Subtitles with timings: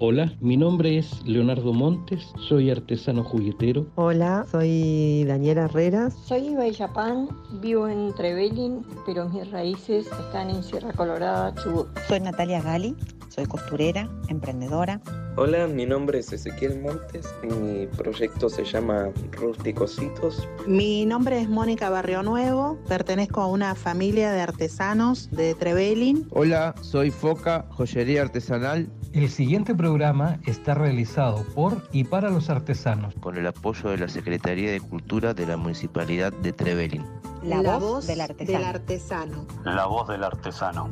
[0.00, 3.86] Hola, mi nombre es Leonardo Montes, soy artesano juguetero.
[3.94, 6.14] Hola, soy Daniela Herreras.
[6.14, 7.28] Soy Iba Yapán,
[7.62, 11.86] vivo en Trevelin, pero mis raíces están en Sierra Colorada, Chubut.
[12.08, 12.96] Soy Natalia Gali,
[13.28, 15.00] soy costurera, emprendedora.
[15.36, 20.48] Hola, mi nombre es Ezequiel Montes, mi proyecto se llama Rusticositos.
[20.64, 26.28] Mi nombre es Mónica Barrio Nuevo, pertenezco a una familia de artesanos de Trevelin.
[26.30, 28.88] Hola, soy Foca, joyería artesanal.
[29.12, 33.14] El siguiente programa está realizado por y para los artesanos.
[33.20, 37.04] Con el apoyo de la Secretaría de Cultura de la Municipalidad de Trevelin.
[37.42, 38.58] La, la voz, voz del, artesano.
[38.58, 39.46] del artesano.
[39.64, 40.90] La voz del artesano.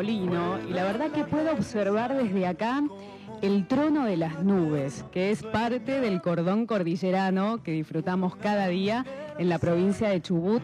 [0.00, 0.28] Y
[0.70, 2.84] la verdad que puedo observar desde acá
[3.42, 9.04] el trono de las nubes, que es parte del cordón cordillerano que disfrutamos cada día
[9.38, 10.62] en la provincia de Chubut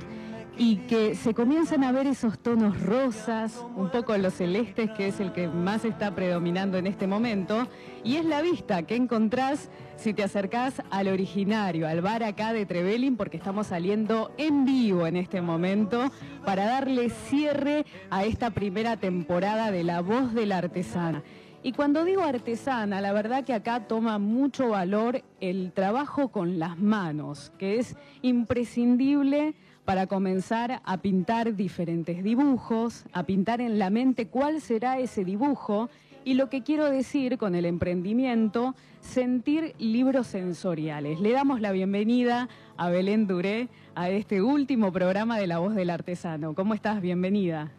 [0.57, 5.19] y que se comienzan a ver esos tonos rosas, un poco los celestes, que es
[5.19, 7.67] el que más está predominando en este momento,
[8.05, 12.67] y es la vista que encontrás si te acercás al originario, al bar acá de
[12.67, 16.11] Trevelin, porque estamos saliendo en vivo en este momento
[16.45, 21.23] para darle cierre a esta primera temporada de La Voz de la Artesana.
[21.63, 26.79] Y cuando digo artesana, la verdad que acá toma mucho valor el trabajo con las
[26.79, 34.27] manos, que es imprescindible para comenzar a pintar diferentes dibujos, a pintar en la mente
[34.27, 35.91] cuál será ese dibujo
[36.25, 41.21] y lo que quiero decir con el emprendimiento, sentir libros sensoriales.
[41.21, 45.91] Le damos la bienvenida a Belén Duré a este último programa de La Voz del
[45.91, 46.55] Artesano.
[46.55, 47.03] ¿Cómo estás?
[47.03, 47.71] Bienvenida.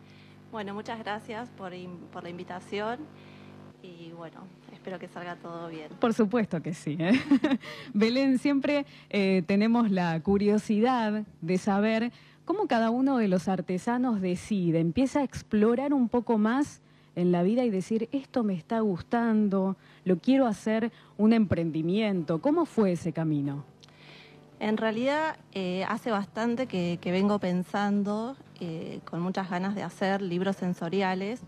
[0.52, 1.74] Bueno, muchas gracias por,
[2.12, 3.00] por la invitación
[3.82, 4.42] y bueno,
[4.86, 5.90] espero que salga todo bien.
[6.00, 6.96] Por supuesto que sí.
[7.00, 7.20] ¿eh?
[7.96, 12.12] Belén, siempre eh, tenemos la curiosidad de saber
[12.46, 16.82] cómo cada uno de los artesanos decide, empieza a explorar un poco más
[17.16, 22.40] en la vida y decir, esto me está gustando, lo quiero hacer un emprendimiento.
[22.40, 23.66] ¿Cómo fue ese camino?
[24.60, 28.38] En realidad eh, hace bastante que, vengo pensando
[29.04, 31.42] con muchas ganas de hacer libros sensoriales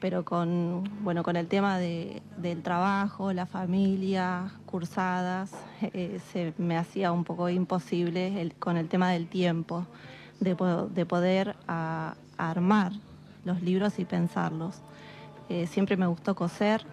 [0.00, 5.52] pero con, bueno, con el tema de, del trabajo, la familia, cursadas,
[5.82, 9.86] eh, se me hacía un poco imposible con el tema del tiempo,
[10.40, 10.56] de,
[10.92, 11.54] de poder
[12.38, 12.92] armar
[13.44, 14.80] los libros y pensarlos.
[15.48, 16.84] Eh, siempre me gustó coser,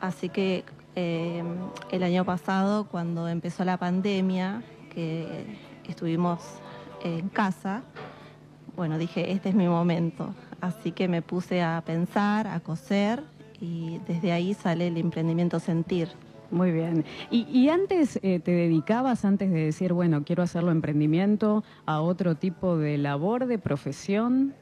[0.00, 0.64] así que
[0.96, 1.44] eh,
[1.92, 5.56] el año pasado, cuando empezó la pandemia, que
[5.86, 6.40] estuvimos
[7.04, 7.82] en casa,
[8.76, 13.22] bueno, dije, este es mi momento así que me puse a pensar, a coser
[13.60, 16.08] y desde ahí sale el emprendimiento Sentir.
[16.50, 17.04] Muy bien.
[17.30, 22.76] ¿Y, antes eh, te dedicabas, antes de decir, bueno, quiero hacerlo emprendimiento, a otro tipo
[22.76, 24.54] de labor, de profesión?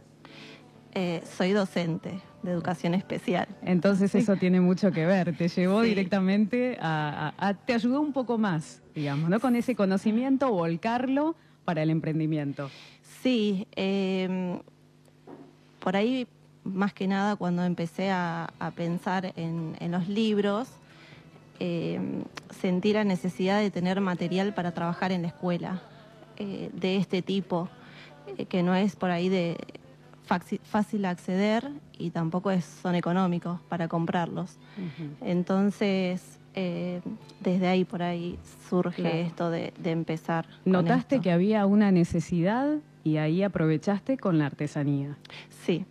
[0.92, 3.48] Eh, soy docente de educación especial.
[3.62, 8.82] Entonces eso tiene mucho que ver, te llevó directamente a, te ayudó un poco más,
[8.94, 9.40] digamos, ¿no?
[9.40, 12.70] Con ese conocimiento, volcarlo para el emprendimiento.
[13.22, 14.60] Sí, eh,
[15.88, 16.26] por ahí,
[16.64, 20.68] más que nada, cuando empecé a, pensar en, los libros,
[21.60, 21.98] eh,
[22.50, 25.80] sentí la necesidad de tener material para trabajar en la escuela
[26.36, 27.70] eh, de este tipo,
[28.36, 29.56] eh, que no es por ahí de
[30.26, 34.58] fácil acceder y tampoco es, son económicos para comprarlos.
[35.22, 36.38] Entonces,
[37.40, 38.38] desde ahí por ahí
[38.68, 40.44] surge esto de, empezar.
[40.66, 42.76] ¿Notaste que había una necesidad
[43.08, 45.16] y ahí aprovechaste con la artesanía.
[45.64, 45.84] Sí.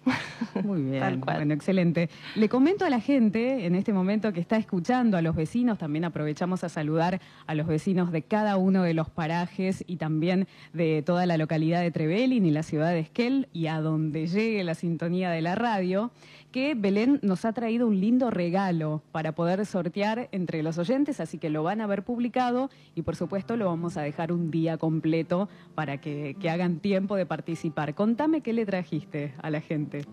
[0.63, 1.21] Muy bien.
[1.21, 2.09] Bueno, excelente.
[2.35, 6.05] Le comento a la gente en este momento que está escuchando, a los vecinos, también
[6.05, 11.01] aprovechamos a saludar a los vecinos de cada uno de los parajes y también de
[11.03, 14.75] toda la localidad de Trevelin y la ciudad de Esquel y a donde llegue la
[14.75, 16.11] sintonía de la radio
[16.51, 21.37] que Belén nos ha traído un lindo regalo para poder sortear entre los oyentes, así
[21.37, 24.77] que lo van a ver publicado y por supuesto lo vamos a dejar un día
[24.77, 27.93] completo para que, hagan tiempo de participar.
[27.93, 30.05] Contame qué le trajiste a la gente.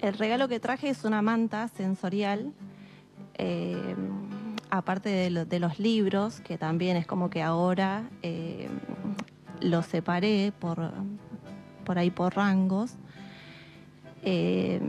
[0.00, 2.52] El regalo que traje es una manta sensorial.
[3.34, 3.94] Eh,
[4.70, 8.68] aparte de, los libros, que también es como que ahora eh,
[9.60, 10.92] los separé por,
[11.84, 12.96] por ahí por rangos.
[14.22, 14.80] Eh,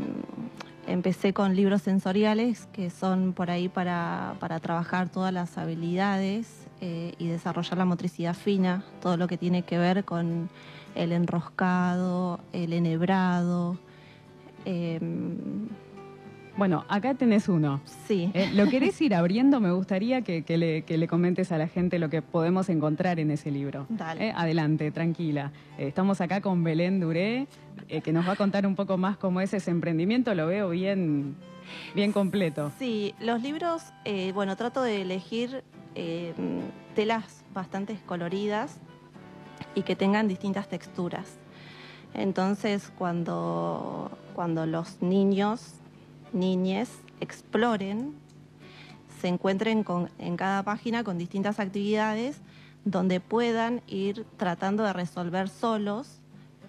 [0.92, 7.28] empecé con libros sensoriales que son por ahí para, trabajar todas las habilidades eh, y
[7.28, 10.50] desarrollar la motricidad fina, todo lo que tiene que ver con
[10.96, 13.78] el enroscado, el enhebrado.
[14.66, 15.61] Em,
[16.58, 17.82] bueno, acá tenés uno.
[18.08, 18.30] Sí.
[18.34, 19.60] Eh, ¿Lo querés ir abriendo?
[19.60, 23.86] Me gustaría que, le, comentes a la gente lo que podemos encontrar en ese libro.
[23.90, 24.28] Dale.
[24.28, 25.52] Eh, adelante, tranquila.
[25.78, 27.48] Eh, estamos acá con Belén Duré,
[28.04, 30.34] que nos va a contar un poco más cómo es ese emprendimiento.
[30.36, 31.36] Lo veo bien,
[31.96, 32.72] bien completo.
[32.78, 33.84] Sí, los libros,
[34.34, 35.64] bueno, trato de elegir
[36.96, 38.80] telas bastante coloridas
[39.74, 41.38] y que tengan distintas texturas.
[42.14, 45.81] Entonces, cuando, cuando los niños
[46.34, 46.90] niñes
[47.20, 48.16] exploren,
[49.22, 49.86] se encuentren
[50.18, 52.42] en cada página con distintas actividades
[52.86, 56.22] donde puedan ir tratando de resolver solos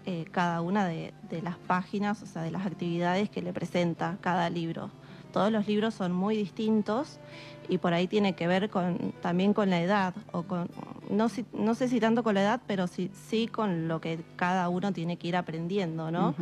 [0.05, 4.51] eh, cada una de, las páginas, o sea, de las actividades que le presenta cada
[4.51, 4.91] libro.
[5.33, 7.21] Todos los libros son muy distintos
[7.69, 10.69] y por ahí tiene que ver con, también con la edad, o con,
[11.09, 14.69] no, no sé si tanto con la edad, pero sí, sí con lo que cada
[14.69, 16.35] uno tiene que ir aprendiendo, ¿no?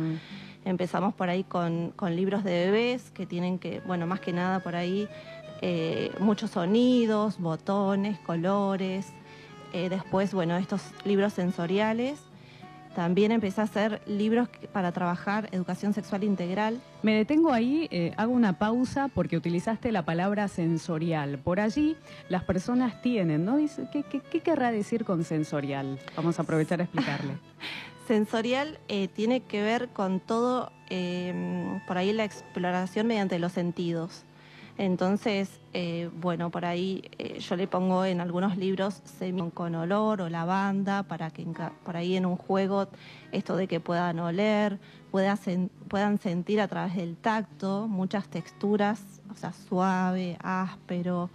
[0.63, 4.75] Empezamos por ahí con, libros de bebés que tienen que, bueno, más que nada por
[4.75, 5.07] ahí
[5.61, 9.13] eh, muchos sonidos, botones, colores.
[9.73, 12.19] Eh, después, bueno, estos libros sensoriales.
[12.95, 16.81] También empecé a hacer libros para trabajar educación sexual integral.
[17.03, 21.39] Me detengo ahí, eh, hago una pausa porque utilizaste la palabra sensorial.
[21.39, 21.95] Por allí
[22.27, 23.57] las personas tienen, ¿no?
[23.93, 25.99] ¿Qué, qué querrá decir con sensorial?
[26.17, 27.37] Vamos a aprovechar a explicarle.
[28.11, 34.25] Sensorial eh, tiene que ver con todo, em, por ahí la exploración mediante los sentidos.
[34.77, 40.19] Entonces, eh, bueno, por ahí eh, yo le pongo en algunos libros semi con olor
[40.19, 41.47] o lavanda para que
[41.85, 42.89] por ahí en un juego
[43.31, 44.77] esto de que puedan oler,
[45.09, 51.29] puedan sentir a través del tacto muchas texturas, o sea, suave, áspero.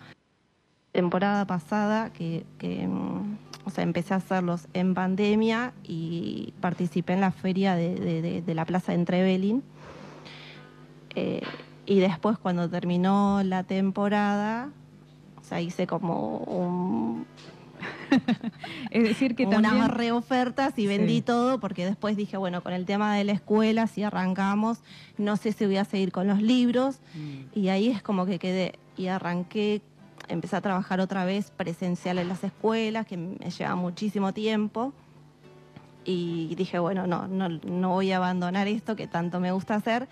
[0.96, 7.20] Temporada pasada que, que em, o sea, empecé a hacerlos en pandemia y participé en
[7.20, 9.62] la feria de, la Plaza de Entrevelin.
[11.16, 11.42] Eh,
[11.84, 14.70] y después cuando terminó la temporada,
[15.40, 17.26] o sea, hice como un...
[18.92, 19.74] es decir, que también...
[19.74, 23.88] Unas reofertas y vendí todo porque después dije, bueno, con el tema de la escuela,
[23.88, 24.78] si arrancamos,
[25.18, 27.00] no sé si voy a seguir con los libros.
[27.14, 27.58] Mm.
[27.58, 29.82] Y ahí es como que quedé y arranqué
[30.28, 34.92] empecé a trabajar otra vez presencial en las escuelas, que me lleva muchísimo tiempo.
[36.04, 40.08] Y dije, bueno, no, no, no voy a abandonar esto que tanto me gusta hacer.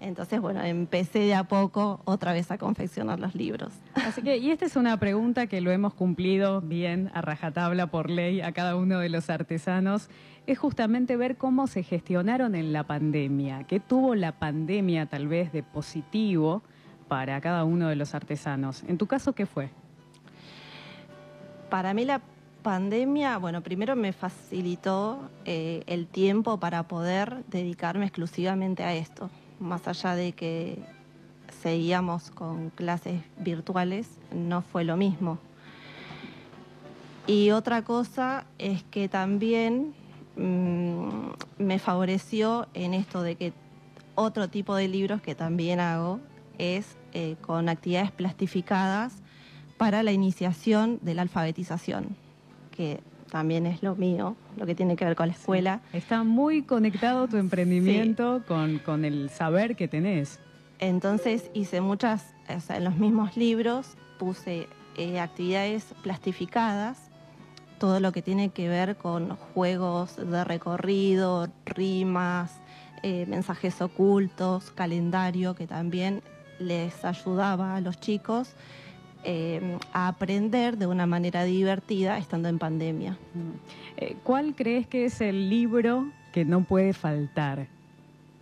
[0.00, 3.72] Entonces, bueno, empecé de a poco otra vez a confeccionar los libros.
[3.94, 8.10] Así que, y esta es una pregunta que lo hemos cumplido bien a rajatabla por
[8.10, 10.10] ley a cada uno de los artesanos,
[10.46, 15.50] es justamente ver cómo se gestionaron en la pandemia, qué tuvo la pandemia tal vez
[15.52, 16.62] de positivo
[17.08, 18.82] para cada uno de los artesanos.
[18.84, 19.70] ¿En tu caso qué fue?
[21.70, 22.20] Para mí la
[22.62, 29.30] pandemia, bueno, primero me facilitó eh, el tiempo para poder dedicarme exclusivamente a esto,
[29.60, 30.78] más allá de que
[31.62, 35.38] seguíamos con clases virtuales, no fue lo mismo.
[37.26, 39.94] Y otra cosa es que también
[40.36, 43.52] mm, me favoreció en esto de que
[44.14, 46.20] otro tipo de libros que también hago
[46.58, 49.22] es eh, con actividades plastificadas
[49.76, 52.16] para la iniciación de la alfabetización,
[52.70, 53.00] que
[53.30, 55.80] también es lo mío, lo que tiene que ver con la escuela.
[55.92, 60.40] Está muy conectado tu emprendimiento con, el saber que tenés.
[60.78, 67.10] Entonces hice muchas, en los mismos libros puse eh, actividades plastificadas,
[67.78, 72.60] todo lo que tiene que ver con juegos de recorrido, rimas,
[73.02, 76.22] eh, mensajes ocultos, calendario, que también
[76.58, 78.54] les ayudaba a los chicos
[79.28, 83.18] eh, a aprender de una manera divertida estando en pandemia.
[83.34, 83.96] Mm.
[83.96, 87.66] Eh, ¿Cuál crees que es el libro que no puede faltar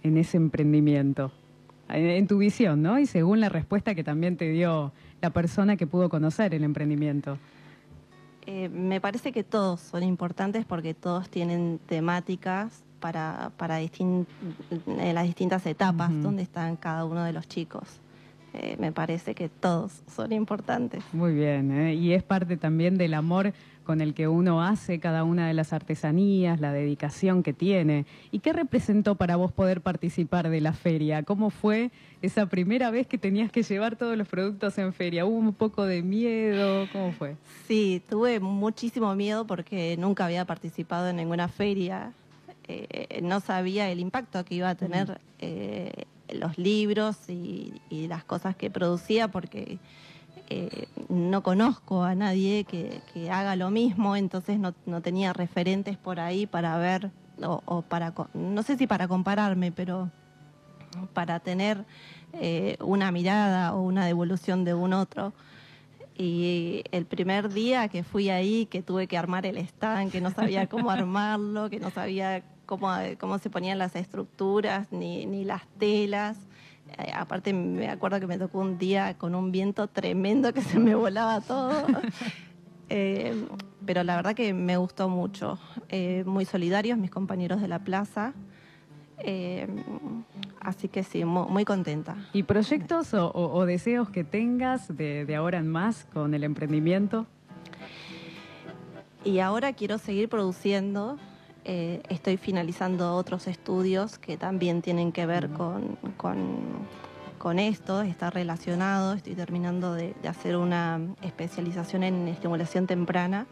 [0.02, 1.32] en ese emprendimiento?
[1.88, 2.98] En, tu visión, ¿no?
[2.98, 4.92] Y según la respuesta que también te dio
[5.22, 7.38] la persona que pudo conocer el emprendimiento.
[8.46, 14.26] Eh, me parece que todos son importantes porque todos tienen temáticas para, para en
[15.14, 18.00] las distintas etapas donde están cada uno de los chicos.
[18.56, 21.02] Eh, me parece que todos son importantes.
[21.12, 21.94] Muy bien, ¿eh?
[21.94, 25.72] y es parte también del amor con el que uno hace cada una de las
[25.72, 28.06] artesanías, la dedicación que tiene.
[28.30, 31.24] ¿Y qué representó para vos poder participar de la feria?
[31.24, 31.90] ¿Cómo fue
[32.22, 35.26] esa primera vez que tenías que llevar todos los productos en feria?
[35.26, 36.86] ¿Hubo un poco de miedo?
[36.92, 37.36] ¿Cómo fue?
[37.66, 42.12] Sí, tuve muchísimo miedo porque nunca había participado en ninguna feria.
[42.68, 45.20] Eh, no sabía el impacto que iba a tener
[46.28, 49.78] los libros y, las cosas que producía, porque
[50.50, 53.00] eh, no conozco a nadie que,
[53.30, 57.10] haga lo mismo, entonces no, tenía referentes por ahí para ver,
[57.42, 60.10] o, para, no sé si para compararme, pero
[61.12, 61.84] para tener
[62.34, 65.32] eh, una mirada o una devolución de un otro.
[66.16, 70.30] Y el primer día que fui ahí, que tuve que armar el stand, que no
[70.30, 75.66] sabía cómo armarlo, que no sabía cómo, cómo se ponían las estructuras ni, ni las
[75.78, 76.36] telas,
[76.98, 80.78] eh, aparte me acuerdo que me tocó un día con un viento tremendo que se
[80.78, 81.72] me volaba todo.
[82.90, 83.46] Eh,
[83.86, 85.58] pero la verdad que me gustó mucho.
[85.88, 88.34] Eh, muy solidarios mis compañeros de la plaza.
[90.60, 92.14] así que sí, muy, contenta.
[92.34, 97.26] ¿Y proyectos o, deseos que tengas de, de ahora en más con el emprendimiento?
[99.24, 101.18] Y ahora quiero seguir produciendo
[101.66, 105.96] eh, estoy finalizando otros estudios que también tienen que ver con,
[107.38, 109.14] con, esto, está relacionado.
[109.14, 113.46] Estoy terminando de, hacer una especialización en estimulación temprana,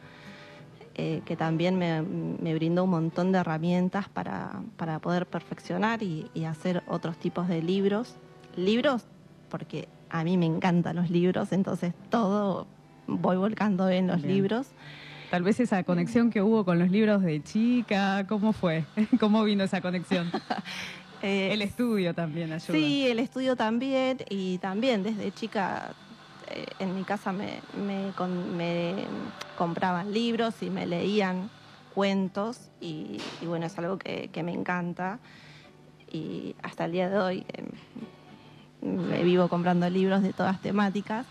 [0.94, 4.60] eh, que también me, me, brindó un montón de herramientas para,
[5.00, 8.16] poder perfeccionar y, hacer otros tipos de libros.
[8.56, 9.04] Libros,
[9.48, 12.66] porque a mí me encantan los libros, entonces todo
[13.06, 14.66] voy volcando en los libros.
[15.32, 18.84] Tal vez esa conexión que hubo con los libros de chica, ¿cómo fue?
[19.18, 20.30] ¿Cómo vino esa conexión?
[21.24, 22.72] Eh, el estudio también ayuda.
[22.72, 25.92] Sí, el estudio también y también desde chica
[26.48, 27.60] eh, en mi casa me,
[29.56, 31.48] compraban libros y me leían
[31.94, 35.20] cuentos y, bueno, es algo que, me encanta
[36.10, 37.64] y hasta el día de hoy eh,
[38.84, 41.24] me vivo comprando libros de todas temáticas.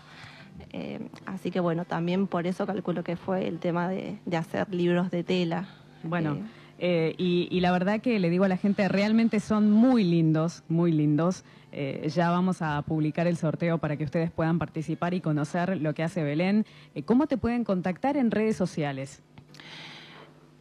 [0.72, 5.10] Eh, así que bueno, también por eso calculo que fue el tema de, hacer libros
[5.10, 5.68] de tela.
[6.02, 6.38] Bueno.
[6.78, 10.90] Eh, y, la verdad que le digo a la gente, realmente son muy lindos, muy
[10.90, 11.44] lindos.
[11.70, 15.94] Eh, ya vamos a publicar el sorteo para que ustedes puedan participar y conocer lo
[15.94, 16.66] que hace Belén.
[17.04, 19.22] ¿Cómo te pueden contactar en redes sociales?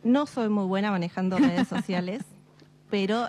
[0.04, 2.24] No soy muy buena manejando redes sociales,
[2.92, 3.28] pero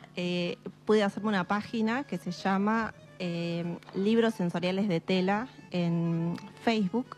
[0.85, 2.93] pude hacerme una página que se llama
[3.25, 7.17] eh, libros sensoriales de tela en Facebook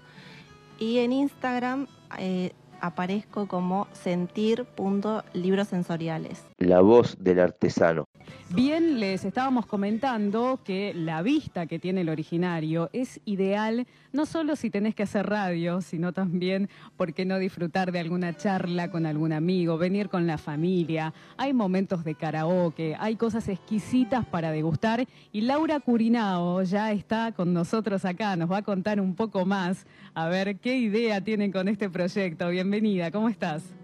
[0.78, 1.86] y en Instagram
[2.18, 6.44] eh, aparezco como sentir.librosensoriales.
[6.58, 8.03] La voz del artesano.
[8.50, 14.54] Bien, les estábamos comentando que la vista que tiene el originario es ideal no solo
[14.54, 19.06] si tenés que hacer radio, sino también, ¿por qué no disfrutar de alguna charla con
[19.06, 21.12] algún amigo, venir con la familia?
[21.36, 27.52] Hay momentos de karaoke, hay cosas exquisitas para degustar y Laura Curinao ya está con
[27.52, 31.66] nosotros acá, nos va a contar un poco más, a ver qué idea tienen con
[31.66, 32.48] este proyecto.
[32.50, 33.74] Bienvenida, ¿cómo estás?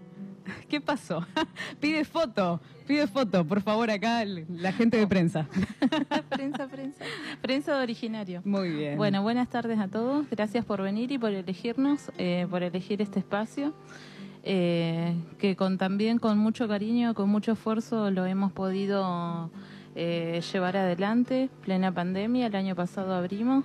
[0.69, 1.25] ¿Qué pasó?
[1.79, 5.47] Pide foto, pide foto, por favor, acá la gente de prensa.
[6.29, 7.05] prensa, prensa.
[7.41, 8.41] Prensa de originario.
[8.45, 8.97] Muy bien.
[8.97, 10.29] Bueno, buenas tardes a todos.
[10.29, 13.73] Gracias por venir y por elegirnos, eh, por elegir este espacio.
[14.43, 19.51] Eh, que con también con mucho cariño, con mucho esfuerzo lo hemos podido
[19.95, 21.49] eh, llevar adelante.
[21.63, 23.63] Plena pandemia, el año pasado abrimos.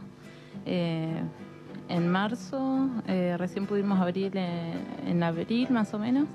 [1.88, 2.90] en marzo,
[3.38, 6.26] recién pudimos abrir en abril más o menos.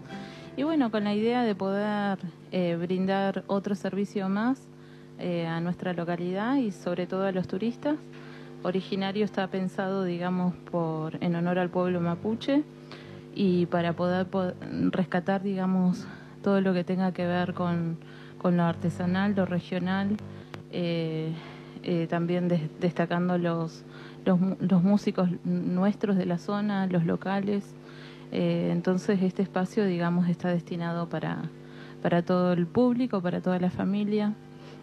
[0.57, 2.19] Y bueno, con la idea de poder
[2.51, 4.61] eh, brindar otro servicio más
[5.17, 7.95] eh, a nuestra localidad y sobre todo a los turistas.
[8.61, 12.63] Originario está pensado, digamos, por en honor al pueblo mapuche
[13.33, 14.27] y para poder,
[14.91, 16.05] rescatar, digamos,
[16.43, 17.97] todo lo que tenga que ver con,
[18.43, 20.17] lo artesanal, lo regional,
[20.73, 21.33] eh,
[22.09, 23.85] también destacando los,
[24.25, 27.73] los músicos nuestros de la zona, los locales.
[28.31, 31.43] Eh, entonces este espacio, digamos, está destinado para,
[32.01, 34.33] para todo el público, para toda la familia.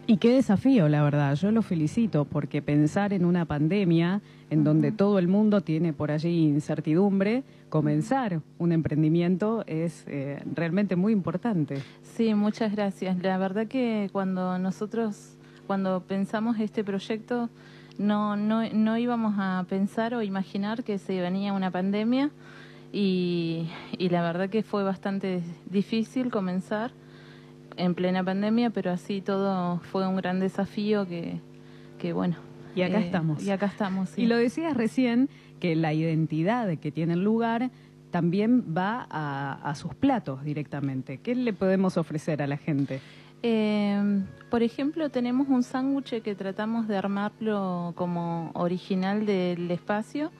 [0.06, 1.34] Y qué desafío, la verdad.
[1.34, 6.10] Yo lo felicito porque pensar en una pandemia en donde todo el mundo tiene por
[6.10, 11.82] allí incertidumbre, comenzar un emprendimiento es eh, realmente muy importante.
[12.02, 13.18] Sí, muchas gracias.
[13.22, 15.36] La verdad que cuando nosotros,
[15.66, 17.50] cuando pensamos este proyecto,
[17.98, 22.30] no, no, no íbamos a pensar o imaginar que se venía una pandemia
[22.92, 23.68] y,
[23.98, 26.92] la verdad que fue bastante difícil comenzar
[27.76, 31.40] en plena pandemia, pero así todo fue un gran desafío que,
[31.98, 32.36] que bueno.
[32.74, 33.42] Y acá eh, estamos.
[33.42, 35.28] Y acá estamos, Y lo decías recién,
[35.60, 37.70] que la identidad que tiene el lugar
[38.10, 41.18] también va a, sus platos directamente.
[41.18, 43.00] ¿Qué le podemos ofrecer a la gente?
[43.42, 50.32] Eh, por ejemplo, tenemos un sándwich que tratamos de armarlo como original del espacio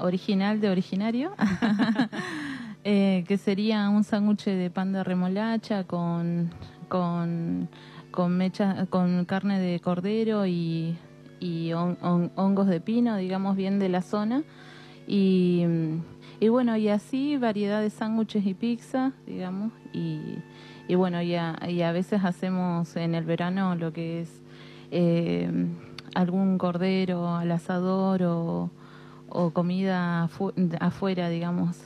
[0.00, 1.32] original de originario,
[2.84, 6.50] eh, que sería un sándwich de pan de remolacha con,
[6.88, 7.68] con,
[8.10, 10.96] con, mecha, con carne de cordero y,
[11.40, 14.42] y hongos de pino, digamos bien de la zona.
[15.06, 15.64] Y,
[16.40, 20.38] y bueno, y así variedad de sándwiches y pizza, digamos, y,
[20.86, 24.42] y bueno, y a, y a veces hacemos en el verano lo que es
[24.90, 25.50] eh,
[26.14, 28.70] algún cordero al asador o,
[29.30, 30.28] o comida
[30.80, 31.76] afuera, digamos.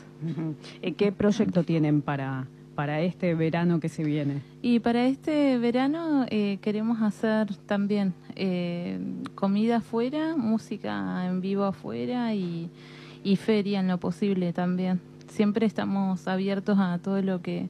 [0.97, 4.43] ¿Qué proyecto tienen para, para este verano que se viene?
[4.63, 8.99] Y para este verano eh, queremos hacer también eh,
[9.35, 12.71] comida afuera, música en vivo afuera y,
[13.25, 15.01] y, feria en lo posible también.
[15.29, 17.69] Siempre estamos abiertos a todo lo que,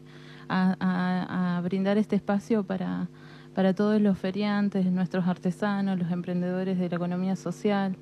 [0.48, 3.08] a, a, a brindar este espacio para,
[3.54, 7.96] para todos los feriantes, nuestros artesanos, los emprendedores de la economía social.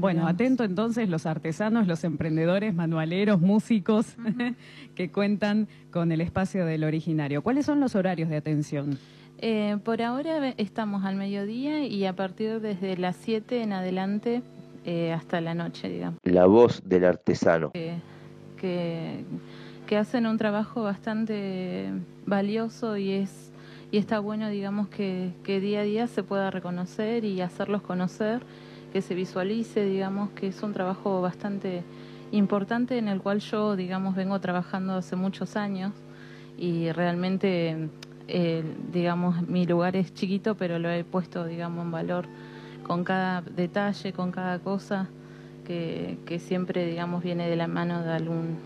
[0.00, 4.16] Bueno, atento entonces los artesanos, los emprendedores, manualeros, músicos
[4.94, 7.42] que cuentan con el espacio del originario.
[7.42, 8.98] ¿Cuáles son los horarios de atención?
[9.38, 14.42] Eh, por ahora estamos al mediodía y a partir desde las 7 en adelante
[14.84, 16.18] eh, hasta la noche, digamos.
[16.24, 17.70] La voz del artesano.
[17.74, 17.98] Eh,
[18.58, 19.24] que,
[19.86, 21.90] que hacen un trabajo bastante
[22.26, 23.50] valioso y es
[23.92, 28.40] y está bueno, digamos, que, que día a día se pueda reconocer y hacerlos conocer
[28.92, 31.82] que se visualice, digamos, que es un trabajo bastante
[32.32, 35.92] importante en el cual yo, digamos, vengo trabajando hace muchos años
[36.58, 37.88] y realmente,
[38.28, 42.26] eh, digamos, mi lugar es chiquito, pero lo he puesto, digamos, en valor
[42.82, 45.08] con cada detalle, con cada cosa
[45.66, 48.58] que, que siempre, digamos, viene de la mano de algún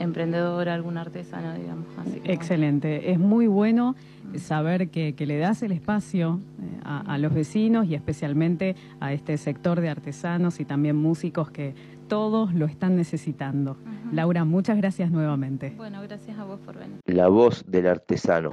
[0.00, 1.86] emprendedor, algún artesano, digamos.
[1.98, 3.94] Así Excelente, es muy bueno
[4.36, 9.12] saber que, que le das el espacio eh, a, a, los vecinos y especialmente a
[9.12, 11.74] este sector de artesanos y también músicos que
[12.08, 13.72] todos lo están necesitando.
[13.72, 14.12] Uh -huh.
[14.12, 15.72] Laura, muchas gracias nuevamente.
[15.76, 16.98] Bueno, gracias a vos por venir.
[17.06, 18.50] La voz del artesano.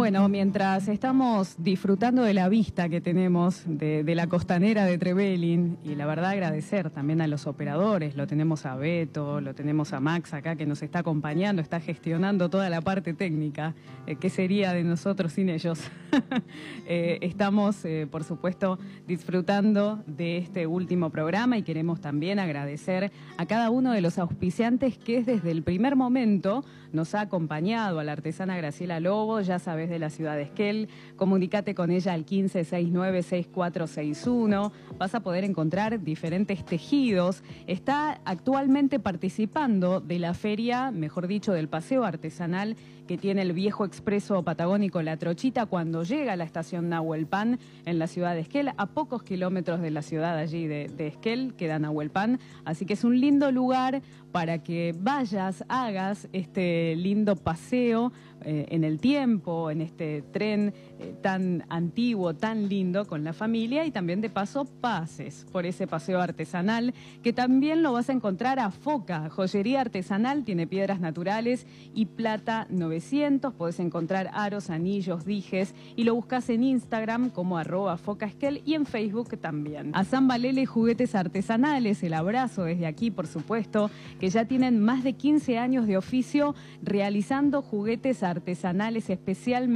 [0.00, 5.94] Bueno, mientras estamos disfrutando de la vista que tenemos de, la costanera de Trevelin, y
[5.94, 10.32] la verdad agradecer también a los operadores, lo tenemos a Beto, lo tenemos a Max
[10.32, 13.74] acá que nos está acompañando, está gestionando toda la parte técnica,
[14.06, 15.78] eh, ¿qué sería de nosotros sin ellos?
[16.86, 23.44] eh, estamos, eh, por supuesto, disfrutando de este último programa y queremos también agradecer a
[23.44, 28.12] cada uno de los auspiciantes que desde el primer momento nos ha acompañado, a la
[28.12, 30.88] artesana Graciela Lobo, ya sabes de la ciudad de Esquel.
[31.16, 34.72] Comunicate con ella al 1569-6461.
[34.98, 37.42] Vas a poder encontrar diferentes tejidos.
[37.66, 42.78] Está actualmente participando de la feria, mejor dicho, del paseo artesanal
[43.10, 47.98] que tiene el viejo expreso patagónico La Trochita cuando llega a la estación Nahuelpan en
[47.98, 51.80] la ciudad de Esquel, a pocos kilómetros de la ciudad allí de, de Esquel, queda
[51.80, 52.38] Nahuelpan.
[52.64, 54.00] Así que es un lindo lugar
[54.30, 61.14] para que vayas, hagas este lindo paseo eh, en el tiempo, en este tren eh,
[61.22, 66.20] tan antiguo, tan lindo con la familia y también de paso pases por ese paseo
[66.20, 72.06] artesanal que también lo vas a encontrar a Foca, joyería artesanal, tiene piedras naturales y
[72.06, 78.62] plata 900, podés encontrar aros, anillos, dijes y lo buscas en Instagram como arroba focasquel
[78.64, 79.90] y en Facebook también.
[79.94, 85.04] A San Valele Juguetes Artesanales, el abrazo desde aquí por supuesto, que ya tienen más
[85.04, 89.69] de 15 años de oficio realizando juguetes artesanales especialmente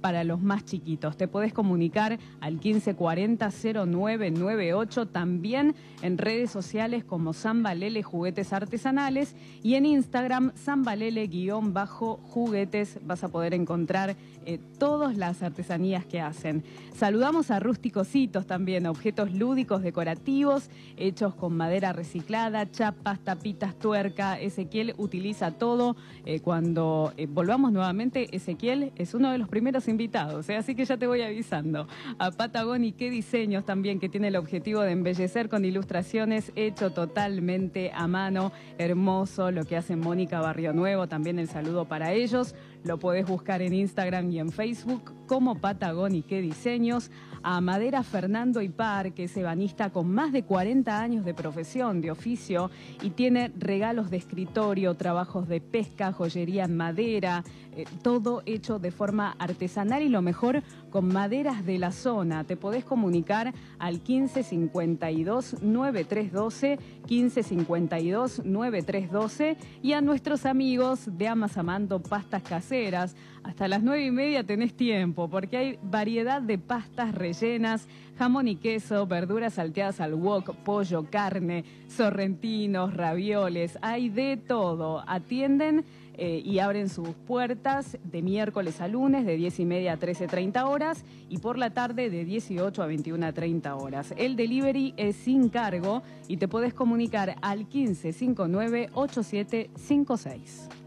[0.00, 1.16] para los más chiquitos.
[1.16, 9.86] Te podés comunicar al 1540-0998, también en redes sociales como Zambalele Juguetes Artesanales y en
[9.86, 14.14] Instagram Zambalele-juguetes vas a poder encontrar
[14.44, 16.62] eh, todas las artesanías que hacen.
[16.94, 24.40] Saludamos a Rústicositos también, objetos lúdicos decorativos hechos con madera reciclada, chapas, tapitas, tuerca.
[24.40, 25.96] Ezequiel utiliza todo.
[26.24, 30.56] Eh, cuando eh, volvamos nuevamente, Ezequiel es uno de los primeros invitados, ¿eh?
[30.56, 31.86] así que ya te voy avisando.
[32.18, 37.92] A Patagoni, qué diseños también que tiene el objetivo de embellecer con ilustraciones hecho totalmente
[37.94, 38.50] a mano.
[38.78, 42.56] Hermoso lo que hace Mónica Barrio Nuevo, también el saludo para ellos.
[42.82, 47.12] Lo podés buscar en Instagram y en Facebook como Patagón y qué diseños.
[47.44, 52.10] A Madera Fernando Ipar, que es ebanista con más de 40 años de profesión, de
[52.10, 52.70] oficio,
[53.02, 57.42] y tiene regalos de escritorio, trabajos de pesca, joyería en madera,
[57.74, 62.44] eh, todo hecho de forma artesanal y lo mejor con maderas de la zona.
[62.44, 66.78] Te podés comunicar al 1552 9312,
[67.08, 73.16] 1552 9312 y a nuestros amigos de Amasamando Pastas caseras.
[73.44, 78.56] Hasta las nueve y media tenés tiempo porque hay variedad de pastas rellenas, jamón y
[78.56, 85.02] queso, verduras salteadas al wok, pollo, carne, sorrentinos, ravioles, hay de todo.
[85.08, 89.98] Atienden eh, y abren sus puertas de miércoles a lunes de 10 y media a
[89.98, 94.14] 13.30 horas y por la tarde de 18 a 21.30 horas.
[94.16, 100.81] El delivery es sin cargo y te puedes comunicar al 1559 8756.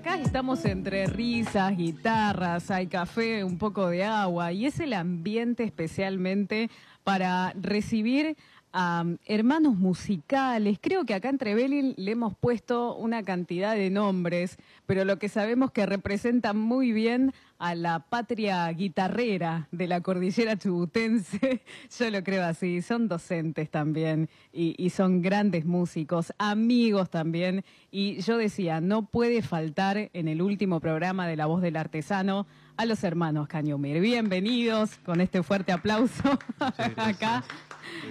[0.00, 5.62] Acá estamos entre risas, guitarras, hay café, un poco de agua, y es el ambiente
[5.62, 6.70] especialmente
[7.04, 8.38] para recibir
[8.72, 10.78] a um, hermanos musicales.
[10.80, 15.28] Creo que acá en Trevelin le hemos puesto una cantidad de nombres, pero lo que
[15.28, 21.62] sabemos que representa muy bien a la patria guitarrera de la cordillera chubutense,
[21.98, 28.20] yo lo creo así, son docentes también y, y, son grandes músicos, amigos también, y
[28.22, 32.86] yo decía, no puede faltar en el último programa de La Voz del Artesano a
[32.86, 34.00] los hermanos Cañomir.
[34.00, 36.38] Bienvenidos con este fuerte aplauso
[36.96, 37.44] acá.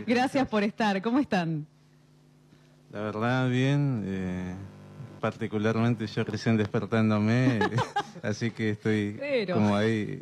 [0.08, 1.02] Gracias por estar.
[1.02, 1.66] ¿Cómo están?
[2.92, 4.04] La verdad, bien.
[4.06, 4.56] Eh,
[5.20, 7.60] particularmente yo recién despertándome,
[8.24, 9.20] así que estoy
[9.54, 10.20] como ahí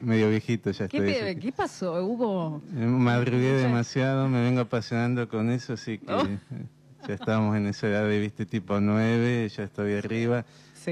[0.00, 1.36] medio viejito ya ¿Qué, estoy.
[1.36, 2.04] ¿Qué pasó?
[2.04, 2.62] ¿Hubo...?
[2.72, 6.28] Me madrugué demasiado, me vengo apasionando con eso, así que oh.
[7.08, 10.44] ya estamos en esa edad de, viste, tipo 9, ya estoy arriba.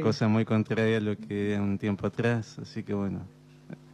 [0.03, 3.21] Cosa muy contraria a lo que un tiempo atrás, así que bueno.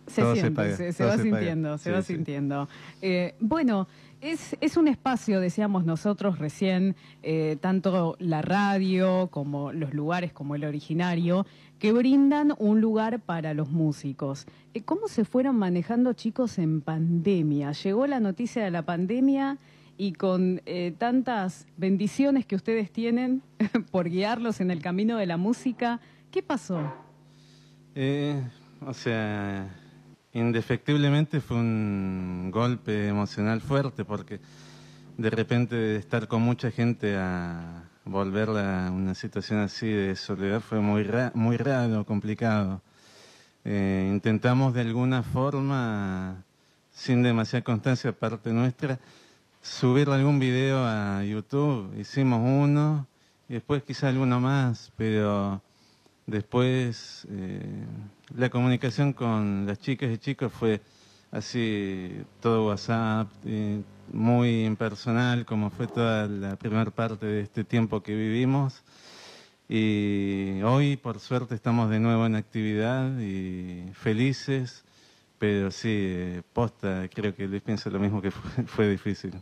[0.07, 2.68] Se siente, se, va sintiendo, se va sintiendo.
[3.02, 3.88] Eh, bueno,
[4.20, 10.64] es, un espacio, decíamos nosotros recién, eh, tanto la radio como los lugares como el
[10.64, 11.46] originario,
[11.78, 14.46] que brindan un lugar para los músicos.
[14.74, 17.72] Eh, ¿Cómo se fueron manejando chicos en pandemia?
[17.72, 19.59] Llegó la noticia de la pandemia
[19.96, 23.42] y con eh, tantas bendiciones que ustedes tienen
[23.92, 26.00] por guiarlos en el camino de la música,
[26.31, 26.92] ¿qué pasó?
[28.87, 29.78] o sea
[30.38, 34.40] indefectiblemente fue un golpe emocional fuerte porque
[35.16, 40.81] de repente estar con mucha gente a volver a una situación así de soledad fue
[40.81, 42.81] muy, muy raro, complicado.
[43.64, 46.44] Eh, intentamos de alguna forma,
[46.90, 48.98] sin demasiada constancia parte nuestra,
[49.61, 51.92] subir algún video a YouTube.
[51.98, 53.07] Hicimos uno
[53.48, 55.61] y después quizá alguno más, pero
[56.29, 57.27] después...
[57.31, 57.85] Eh,
[58.37, 60.81] la comunicación con las chicas y chicos fue
[61.31, 68.03] así, todo WhatsApp, eh, muy impersonal, como fue toda la primera parte de este tiempo
[68.03, 68.83] que vivimos.
[69.69, 74.85] Y hoy, por suerte, estamos de nuevo en actividad y felices,
[75.38, 79.33] pero sí, eh, posta, creo que Luis piensa lo mismo que fue, fue difícil.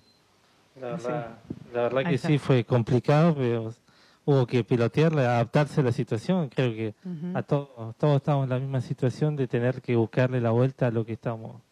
[0.81, 1.39] La verdad,
[1.73, 3.75] la verdad que sí fue complicado, pero
[4.27, 6.51] hubo que pilotearle, adaptarse a la situación.
[6.51, 6.95] Creo que
[7.33, 10.91] a todos, todos estamos en la misma situación de tener que buscarle la vuelta a
[10.91, 11.63] lo que estamos,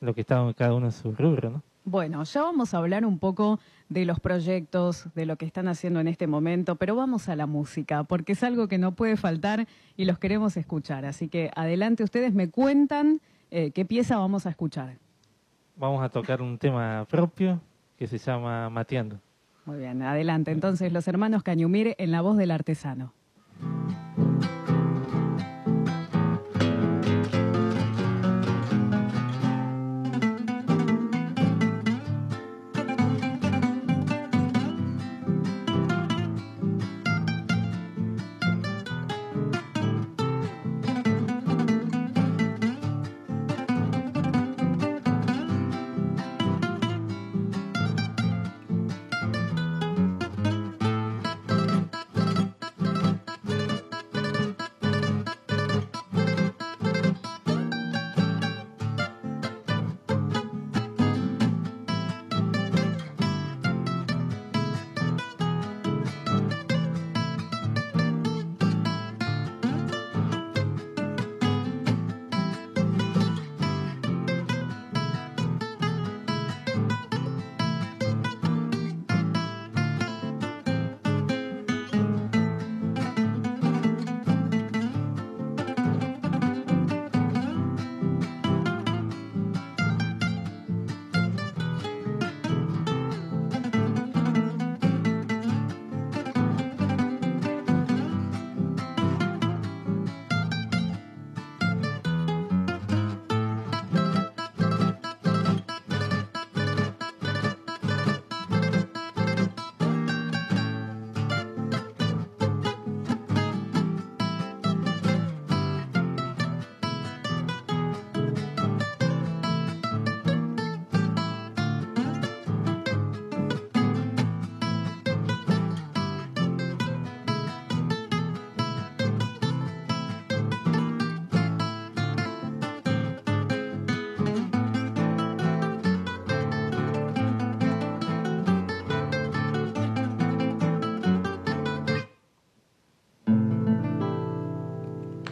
[0.00, 1.62] lo que estamos cada uno en su rubro, ¿no?
[1.84, 5.98] Bueno, ya vamos a hablar un poco de los proyectos, de lo que están haciendo
[6.00, 9.66] en este momento, pero vamos a la música, porque es algo que no puede faltar
[9.96, 11.06] y los queremos escuchar.
[11.06, 13.20] Así que adelante, ustedes me cuentan
[13.50, 14.98] eh, qué pieza vamos a escuchar.
[15.76, 17.60] Vamos a tocar un tema propio
[17.96, 19.18] que se llama Mateando.
[19.70, 20.50] Muy bien, adelante.
[20.50, 23.12] Entonces, los hermanos Cañumir en la voz del artesano.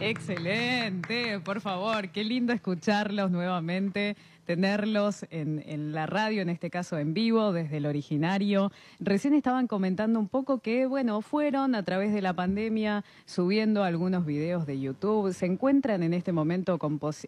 [0.09, 4.17] Excelente, por favor, qué lindo escucharlos nuevamente,
[4.47, 8.73] tenerlos en, la radio, en este caso en vivo, desde el originario.
[9.01, 14.25] Recién estaban comentando un poco que, bueno, fueron a través de la pandemia subiendo algunos
[14.25, 15.35] videos de YouTube.
[15.35, 16.79] ¿Se encuentran en este momento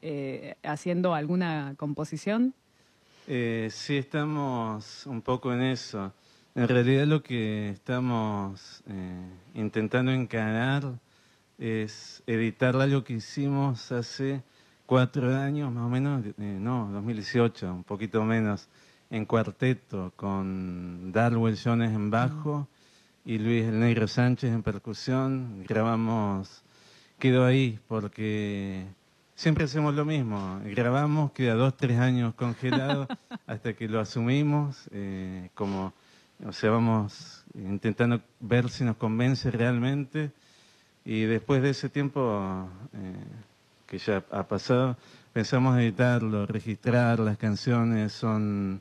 [0.01, 2.55] eh, haciendo alguna composición?
[3.27, 6.15] Eh, sí, estamos un poco en eso.
[6.55, 9.21] En realidad lo que estamos eh,
[9.55, 10.95] intentando encarar
[11.61, 14.43] es editar algo que hicimos hace
[14.87, 18.69] cuatro años, más o menos, eh, no, 2018, un poquito menos,
[19.11, 22.67] en cuarteto, con Darwell Jones en bajo
[23.27, 25.65] y Luis El Negro Sánchez en percusión.
[25.69, 26.65] Grabamos,
[27.19, 28.87] quedó ahí, porque
[29.35, 30.61] siempre hacemos lo mismo.
[30.65, 33.07] Grabamos, queda dos, tres años congelado
[33.47, 35.93] hasta que lo asumimos, eh, como,
[36.47, 40.31] o sea, vamos intentando ver si nos convence realmente
[41.11, 43.15] y después de ese tiempo eh,
[43.89, 44.97] que ya ha pasado,
[45.33, 48.81] pensamos editarlo, registrar las canciones, son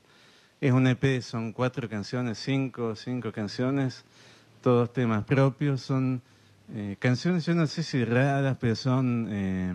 [0.62, 4.06] es un EP, son cuatro canciones, cinco, cinco canciones,
[4.62, 6.22] todos temas propios, son
[6.72, 9.74] eh, canciones, yo no sé si raras, pero son eh,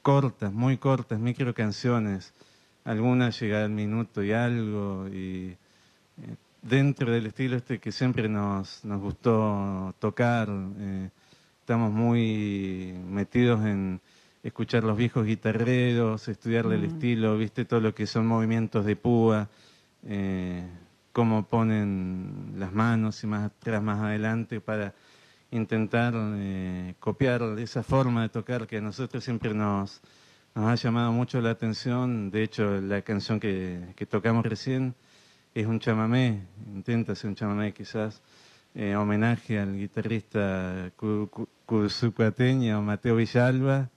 [0.00, 2.32] cortas, muy cortas, micro canciones,
[2.82, 5.54] algunas llegan al minuto y algo, y
[6.62, 10.48] dentro del estilo este que siempre nos, nos gustó tocar.
[11.66, 14.00] Estamos muy metidos en
[14.44, 16.92] escuchar los viejos guitarreros, estudiarle el mm.
[16.92, 19.48] estilo, viste todo lo que son movimientos de púa,
[20.04, 20.62] eh,
[21.10, 24.94] cómo ponen las manos y más atrás, más adelante para
[25.50, 30.00] intentar eh, copiar esa forma de tocar que a nosotros siempre nos,
[30.54, 32.30] nos ha llamado mucho la atención.
[32.30, 34.94] De hecho, la canción que, que tocamos recién
[35.52, 38.22] es un chamamé, intenta ser un chamamé quizás,
[38.76, 40.92] eh, homenaje al guitarrista
[41.64, 43.88] cuzucuateño Mateo Villalba,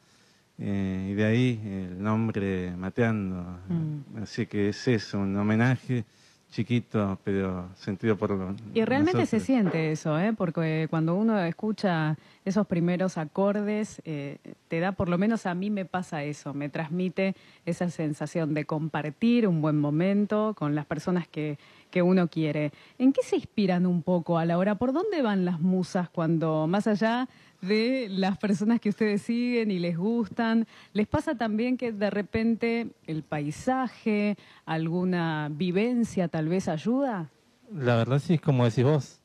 [0.58, 3.60] eh, y de ahí el nombre Mateando.
[3.68, 4.24] Mm.
[4.24, 6.06] Así que es eso, un homenaje
[6.52, 10.34] chiquito, pero sentido por lo Y realmente se siente eso, ¿eh?
[10.34, 14.38] porque cuando uno escucha esos primeros acordes, eh,
[14.68, 18.66] te da, por lo menos a mí me pasa eso, me transmite esa sensación de
[18.66, 21.60] compartir un buen momento con las personas que,
[21.90, 22.72] que uno quiere.
[22.98, 24.76] ¿En qué se inspiran un poco a la hora?
[24.76, 27.28] ¿Por dónde van las musas cuando, más allá
[27.62, 30.68] de las personas que ustedes siguen y les gustan.
[30.94, 37.30] ¿Les pasa también que de repente el paisaje, alguna vivencia tal vez ayuda?
[37.72, 39.20] La verdad sí es como decís vos.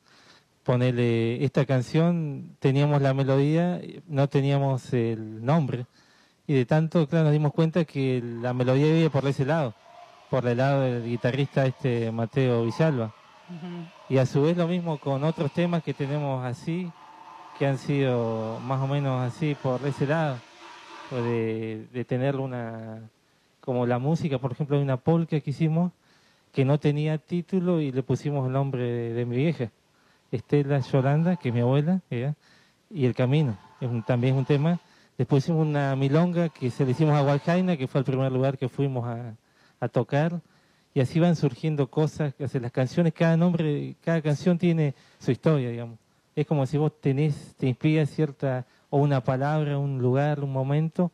[0.65, 5.87] Ponele esta canción, teníamos la melodía, no teníamos el nombre.
[6.47, 9.75] Y de tanto, claro, nos dimos cuenta que la melodía vive por ese lado,
[10.31, 13.13] por el lado del guitarrista este Mateo Villalba.
[14.09, 16.91] Y a su vez lo mismo con otros temas que tenemos así,
[17.59, 20.39] que han sido más o menos así por ese lado,
[21.11, 23.01] de, de tener una,
[23.61, 25.93] como la música, por ejemplo, hay una polka que hicimos
[26.53, 29.71] que no tenía título y le pusimos el nombre de, mi vieja,
[30.31, 32.01] Estela Yolanda, que es mi abuela,
[32.91, 34.79] y El Camino, es también es un tema.
[35.19, 38.57] Después hicimos una milonga que se le hicimos a Hualjaina, que fue el primer lugar
[38.57, 39.35] que fuimos a,
[39.81, 40.41] a tocar,
[40.95, 45.99] y así van surgiendo cosas, las canciones, cada nombre, cada canción tiene su historia, digamos
[46.35, 51.11] es como si vos tenés, te inspira cierta, o una palabra, un lugar, un momento,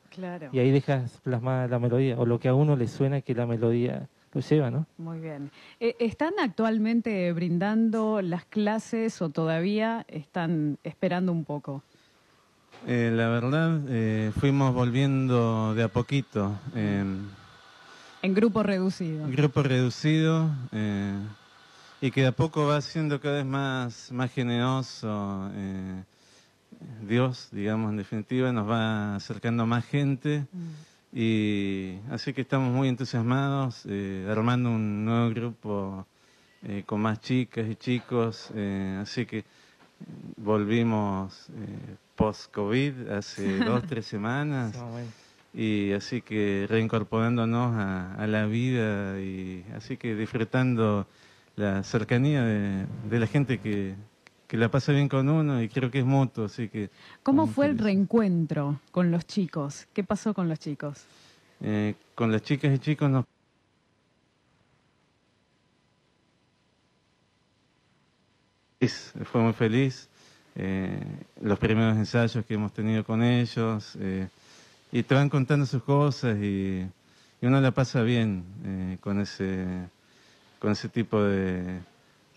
[0.52, 3.46] y ahí dejas plasmada la melodía, o lo que a uno le suena que la
[3.46, 4.86] melodía lo lleva, ¿no?
[4.96, 5.50] Muy bien.
[5.80, 11.82] Eh, ¿Están actualmente brindando las clases o todavía están esperando un poco?
[12.86, 16.58] Eh, la verdad, eh, fuimos volviendo de a poquito.
[18.22, 19.24] En grupo reducido.
[19.24, 20.50] En grupo reducido
[22.00, 25.50] y que de a poco va siendo cada vez más, más generoso.
[25.54, 26.02] Eh,
[27.06, 30.46] Dios, digamos, en definitiva, nos va acercando a más gente.
[30.52, 31.18] Mm.
[31.18, 36.06] Y así que estamos muy entusiasmados, eh, armando un nuevo grupo
[36.62, 38.50] eh, con más chicas y chicos.
[39.00, 39.44] así que
[40.36, 41.48] volvimos
[42.14, 44.74] post-COVID hace dos, tres semanas.
[45.52, 51.06] Y así que reincorporándonos a, a la vida y así que disfrutando
[51.60, 53.94] la cercanía de, la gente que,
[54.50, 56.90] la pasa bien con uno y creo que es mutuo, así que...
[57.22, 59.86] ¿Cómo fue el reencuentro con los chicos?
[59.92, 61.04] ¿Qué pasó con los chicos?
[61.60, 63.24] Eh, con las chicas y chicos nos...
[69.24, 70.08] Fue muy feliz.
[70.56, 70.98] Eh,
[71.42, 74.26] los primeros ensayos que hemos tenido con ellos eh,
[74.92, 76.86] y te van contando sus cosas y,
[77.40, 79.64] y uno la pasa bien con ese
[80.58, 81.78] con ese tipo de,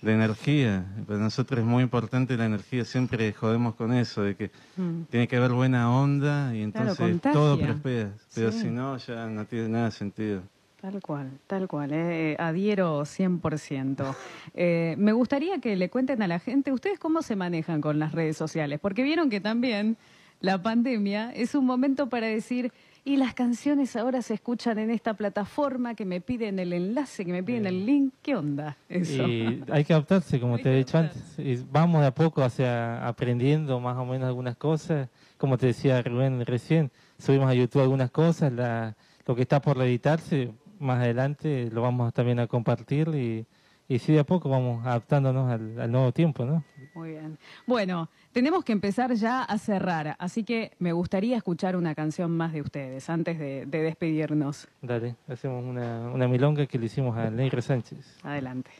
[0.01, 0.85] de energía.
[1.05, 5.03] Para nosotros es muy importante la energía, siempre jodemos con eso, de que Mm.
[5.11, 8.09] tiene que haber buena onda y entonces todo prospera.
[8.33, 8.59] Pero Sí.
[8.61, 10.41] si no, ya no tiene nada de sentido.
[10.81, 14.15] Tal cual, tal cual, eh, adhiero 100%.
[14.55, 18.11] Eh, me gustaría que le cuenten a la gente, ¿ustedes cómo se manejan con las
[18.13, 18.79] redes sociales?
[18.81, 19.95] Porque vieron que también
[20.43, 22.73] la pandemia es un momento para decir,
[23.05, 27.31] y las canciones ahora se escuchan en esta plataforma, que me piden el enlace, que
[27.31, 29.25] me piden el link, ¿qué onda eso?
[29.25, 31.21] Y hay que adaptarse, como te he dicho antes.
[31.37, 35.07] Y vamos de a poco hacia aprendiendo más o menos algunas cosas.
[35.37, 38.51] Como te decía Rubén recién, subimos a YouTube algunas cosas.
[38.51, 43.07] La, lo que está por editarse, más adelante lo vamos también a compartir.
[43.15, 43.45] Y,
[43.93, 46.63] y sí, de a poco vamos adaptándonos al, al nuevo tiempo, ¿no?
[46.93, 47.37] Muy bien.
[47.67, 52.53] Bueno, tenemos que empezar ya a cerrar, así que me gustaría escuchar una canción más
[52.53, 54.67] de ustedes antes de, de despedirnos.
[54.81, 58.19] Dale, hacemos una, una milonga que le hicimos a Neiro Sánchez.
[58.23, 58.71] Adelante.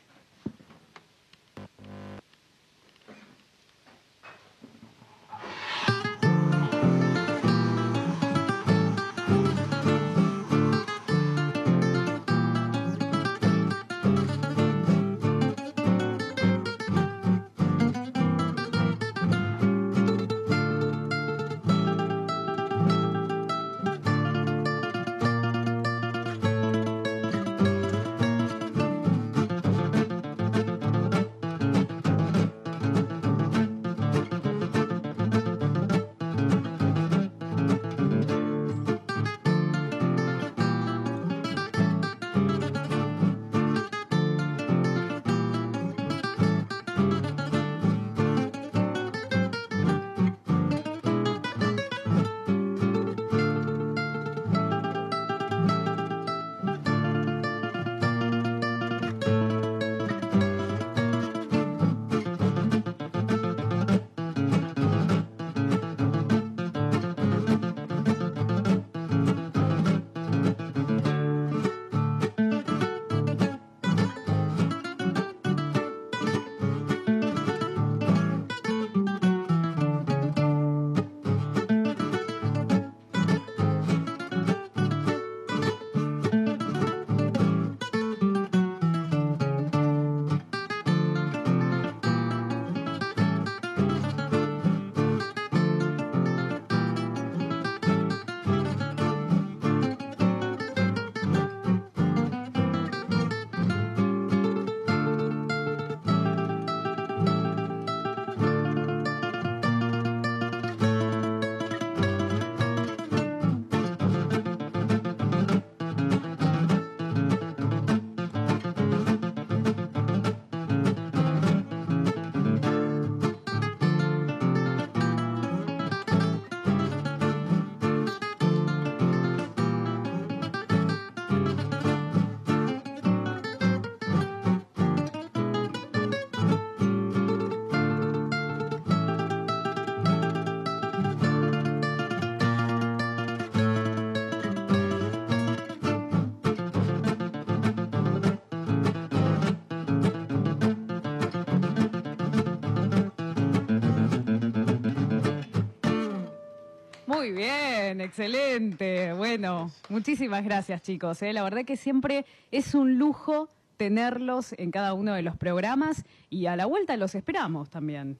[157.33, 159.13] Bien, excelente.
[159.13, 161.21] Bueno, muchísimas gracias chicos.
[161.21, 161.33] ¿eh?
[161.33, 166.45] La verdad que siempre es un lujo tenerlos en cada uno de los programas y
[166.45, 168.19] a la vuelta los esperamos también.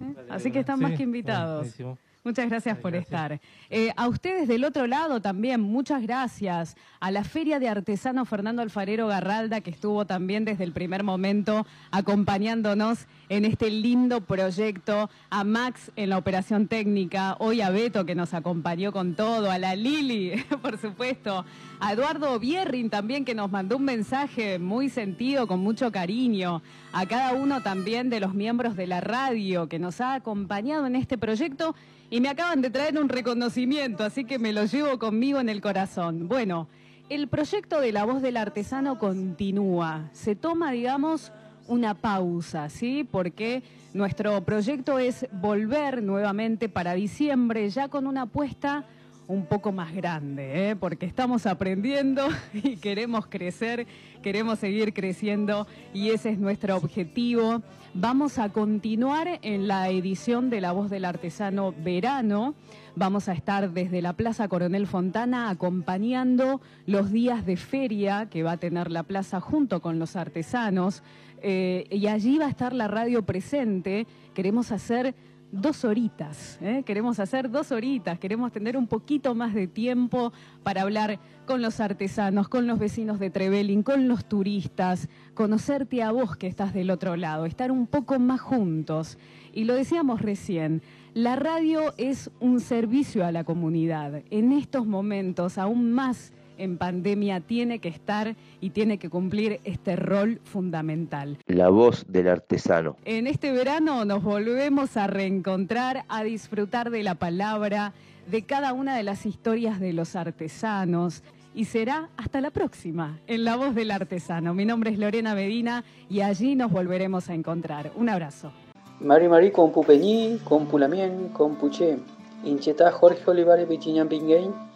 [0.00, 0.14] ¿eh?
[0.28, 1.60] Así que están Sí, más que invitados.
[1.60, 1.98] buenísimo.
[2.22, 3.40] Muchas gracias por estar.
[3.70, 6.76] Eh, a ustedes del otro lado también, muchas gracias.
[7.00, 11.66] A la Feria de Artesano Fernando Alfarero Garralda, que estuvo también desde el primer momento
[11.90, 15.08] acompañándonos en este lindo proyecto.
[15.30, 19.56] A Max en la operación técnica, hoy a Beto que nos acompañó con todo, a
[19.56, 21.46] la Lili, por supuesto.
[21.80, 26.60] A Eduardo Bierrin también que nos mandó un mensaje muy sentido, con mucho cariño.
[26.92, 30.96] A cada uno también de los miembros de la radio que nos ha acompañado en
[30.96, 31.74] este proyecto
[32.10, 35.60] y me acaban de traer un reconocimiento, así que me lo llevo conmigo en el
[35.60, 36.26] corazón.
[36.28, 36.68] Bueno,
[37.08, 40.10] el proyecto de la voz del artesano continúa.
[40.12, 41.32] Se toma, digamos,
[41.68, 43.08] una pausa, ¿sí?
[43.08, 43.62] Porque
[43.94, 48.84] nuestro proyecto es volver nuevamente para diciembre, ya con una apuesta
[49.30, 50.76] un poco más grande, ¿eh?
[50.76, 53.86] porque estamos aprendiendo y queremos crecer,
[54.22, 57.62] queremos seguir creciendo y ese es nuestro objetivo.
[57.94, 62.54] Vamos a continuar en la edición de La Voz del Artesano Verano.
[62.96, 68.52] Vamos a estar desde la Plaza Coronel Fontana acompañando los días de feria que va
[68.52, 71.02] a tener la plaza junto con los artesanos.
[71.42, 74.06] Eh, y allí va a estar la radio presente.
[74.34, 75.14] Queremos hacer
[75.52, 76.82] dos horitas, ¿eh?
[76.84, 80.32] queremos hacer dos horitas, queremos tener un poquito más de tiempo
[80.62, 86.12] para hablar con los artesanos, con los vecinos de Trevelin, con los turistas, conocerte a
[86.12, 89.18] vos que estás del otro lado, estar un poco más juntos.
[89.52, 90.82] Y lo decíamos recién,
[91.14, 94.22] la radio es un servicio a la comunidad.
[94.30, 99.96] En estos momentos, aún más en pandemia tiene que estar y tiene que cumplir este
[99.96, 101.38] rol fundamental.
[101.46, 102.96] La voz del artesano.
[103.04, 107.94] En este verano nos volvemos a reencontrar, a disfrutar de la palabra,
[108.30, 111.22] de cada una de las historias de los artesanos.
[111.52, 114.54] Y será hasta la próxima en La Voz del Artesano.
[114.54, 117.90] Mi nombre es Lorena Medina y allí nos volveremos a encontrar.
[117.96, 118.52] Un abrazo.
[119.00, 121.98] Mari Mari con Pupeñí, con Pulamien, con Puché.
[122.44, 124.69] Incheta Jorge Olivares Pichiñán Pinguein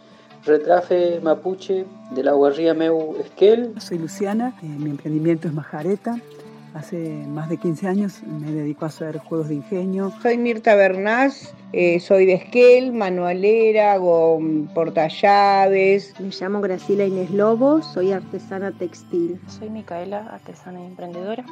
[0.45, 3.73] retrafe mapuche de la guarría Meu Esquel.
[3.79, 6.19] Soy Luciana, eh, mi emprendimiento es Majareta.
[6.73, 6.97] Hace
[7.29, 10.11] más de 15 años me dedico a hacer juegos de ingenio.
[10.21, 14.39] Soy Mirta Bernás, eh, soy de Esquel, manualera, hago
[14.73, 16.13] portallaves.
[16.19, 19.39] Me llamo Graciela Inés Lobo, soy artesana textil.
[19.47, 21.45] Soy Micaela, artesana y emprendedora.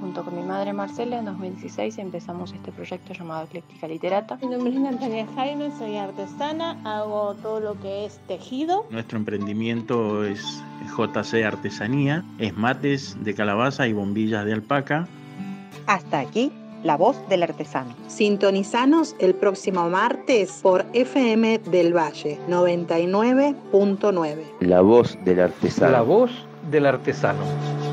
[0.00, 4.38] Junto con mi madre Marcela, en 2016 empezamos este proyecto llamado Ecléctica Literata.
[4.42, 8.86] Mi nombre es Natalia Jaime, soy artesana, hago todo lo que es tejido.
[8.90, 10.62] Nuestro emprendimiento es
[10.96, 15.08] JC Artesanía, es mates de calabaza y bombillas de alpaca.
[15.86, 17.94] Hasta aquí la voz del artesano.
[18.06, 24.44] Sintonizanos el próximo martes por FM del Valle 99.9.
[24.60, 25.92] La voz del artesano.
[25.92, 26.30] La voz
[26.70, 27.85] del artesano.